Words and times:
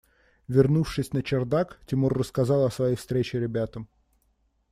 Вернувшись 0.47 1.13
на 1.13 1.21
чердак, 1.21 1.79
Тимур 1.85 2.11
рассказал 2.17 2.65
о 2.65 2.71
своей 2.71 2.95
встрече 2.95 3.39
ребятам. 3.39 3.87